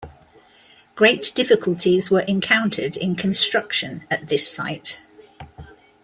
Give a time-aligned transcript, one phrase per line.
[0.95, 5.03] Great difficulties were encountered in construction at this site.